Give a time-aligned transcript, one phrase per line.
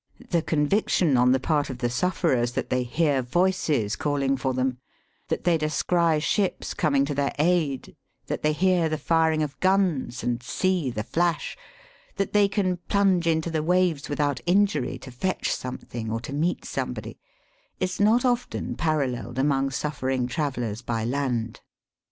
[0.31, 4.51] The conviction on the part of the suf ferers that they hear voices calling for
[4.51, 4.79] them;
[5.27, 10.23] that they descry ships coming to their aid; that they hear the firing of guns,
[10.23, 11.55] and see the flash;
[12.15, 16.65] that they can plunge into the waves without injury, to fetch something or to meet
[16.65, 17.19] somebody;
[17.79, 21.61] is not often paralleled among suffering travellers by land.